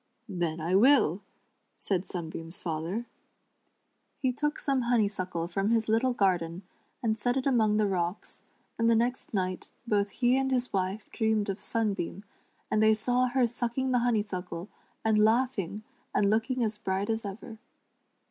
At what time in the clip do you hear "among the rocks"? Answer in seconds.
7.45-8.41